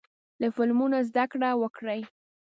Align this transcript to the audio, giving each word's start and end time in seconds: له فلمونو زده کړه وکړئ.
له 0.41 0.47
فلمونو 0.55 0.97
زده 1.09 1.23
کړه 1.31 1.49
وکړئ. 1.61 2.01